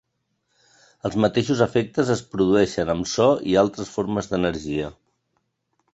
[1.09, 4.93] Els mateixos efectes es produeixen amb so i altres formes d'energia.